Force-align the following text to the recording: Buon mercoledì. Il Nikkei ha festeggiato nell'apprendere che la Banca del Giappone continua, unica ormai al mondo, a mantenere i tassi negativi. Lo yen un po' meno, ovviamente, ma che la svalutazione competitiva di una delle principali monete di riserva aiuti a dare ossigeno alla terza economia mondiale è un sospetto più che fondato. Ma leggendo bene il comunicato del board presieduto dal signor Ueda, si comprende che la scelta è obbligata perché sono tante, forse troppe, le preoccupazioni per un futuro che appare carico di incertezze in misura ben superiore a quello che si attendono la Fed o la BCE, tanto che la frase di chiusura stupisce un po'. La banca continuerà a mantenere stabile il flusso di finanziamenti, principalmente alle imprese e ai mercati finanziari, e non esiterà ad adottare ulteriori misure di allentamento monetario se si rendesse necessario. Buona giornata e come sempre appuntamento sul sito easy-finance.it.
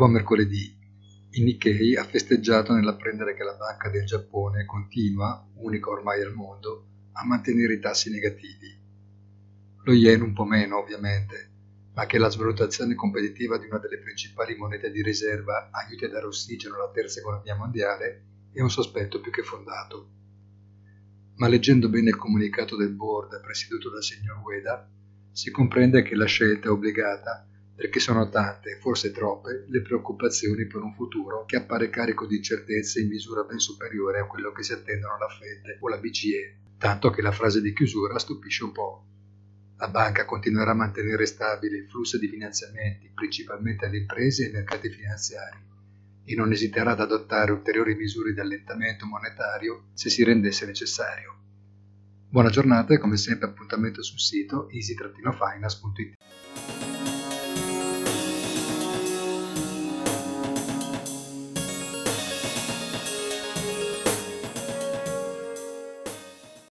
Buon 0.00 0.12
mercoledì. 0.12 0.74
Il 1.32 1.42
Nikkei 1.44 1.94
ha 1.94 2.04
festeggiato 2.04 2.72
nell'apprendere 2.72 3.34
che 3.34 3.44
la 3.44 3.52
Banca 3.52 3.90
del 3.90 4.06
Giappone 4.06 4.64
continua, 4.64 5.46
unica 5.56 5.90
ormai 5.90 6.22
al 6.22 6.32
mondo, 6.32 6.86
a 7.12 7.26
mantenere 7.26 7.74
i 7.74 7.80
tassi 7.80 8.08
negativi. 8.08 8.80
Lo 9.84 9.92
yen 9.92 10.22
un 10.22 10.32
po' 10.32 10.46
meno, 10.46 10.78
ovviamente, 10.78 11.50
ma 11.92 12.06
che 12.06 12.16
la 12.16 12.30
svalutazione 12.30 12.94
competitiva 12.94 13.58
di 13.58 13.66
una 13.66 13.76
delle 13.76 13.98
principali 13.98 14.56
monete 14.56 14.90
di 14.90 15.02
riserva 15.02 15.68
aiuti 15.70 16.06
a 16.06 16.08
dare 16.08 16.24
ossigeno 16.24 16.76
alla 16.76 16.90
terza 16.90 17.20
economia 17.20 17.54
mondiale 17.54 18.24
è 18.54 18.62
un 18.62 18.70
sospetto 18.70 19.20
più 19.20 19.30
che 19.30 19.42
fondato. 19.42 20.08
Ma 21.34 21.46
leggendo 21.46 21.90
bene 21.90 22.08
il 22.08 22.16
comunicato 22.16 22.74
del 22.74 22.94
board 22.94 23.38
presieduto 23.42 23.90
dal 23.90 24.02
signor 24.02 24.40
Ueda, 24.42 24.90
si 25.30 25.50
comprende 25.50 26.00
che 26.00 26.14
la 26.14 26.24
scelta 26.24 26.68
è 26.68 26.70
obbligata 26.70 27.49
perché 27.80 27.98
sono 27.98 28.28
tante, 28.28 28.76
forse 28.78 29.10
troppe, 29.10 29.64
le 29.66 29.80
preoccupazioni 29.80 30.66
per 30.66 30.82
un 30.82 30.92
futuro 30.92 31.46
che 31.46 31.56
appare 31.56 31.88
carico 31.88 32.26
di 32.26 32.36
incertezze 32.36 33.00
in 33.00 33.08
misura 33.08 33.44
ben 33.44 33.58
superiore 33.58 34.20
a 34.20 34.26
quello 34.26 34.52
che 34.52 34.62
si 34.62 34.74
attendono 34.74 35.16
la 35.16 35.28
Fed 35.28 35.78
o 35.80 35.88
la 35.88 35.96
BCE, 35.96 36.58
tanto 36.76 37.08
che 37.08 37.22
la 37.22 37.32
frase 37.32 37.62
di 37.62 37.72
chiusura 37.72 38.18
stupisce 38.18 38.64
un 38.64 38.72
po'. 38.72 39.06
La 39.78 39.88
banca 39.88 40.26
continuerà 40.26 40.72
a 40.72 40.74
mantenere 40.74 41.24
stabile 41.24 41.78
il 41.78 41.88
flusso 41.88 42.18
di 42.18 42.28
finanziamenti, 42.28 43.10
principalmente 43.14 43.86
alle 43.86 43.96
imprese 43.96 44.42
e 44.42 44.46
ai 44.48 44.52
mercati 44.52 44.90
finanziari, 44.90 45.56
e 46.26 46.34
non 46.34 46.52
esiterà 46.52 46.90
ad 46.90 47.00
adottare 47.00 47.50
ulteriori 47.50 47.94
misure 47.94 48.34
di 48.34 48.40
allentamento 48.40 49.06
monetario 49.06 49.84
se 49.94 50.10
si 50.10 50.22
rendesse 50.22 50.66
necessario. 50.66 51.34
Buona 52.28 52.50
giornata 52.50 52.92
e 52.92 52.98
come 52.98 53.16
sempre 53.16 53.48
appuntamento 53.48 54.02
sul 54.02 54.20
sito 54.20 54.68
easy-finance.it. 54.68 57.19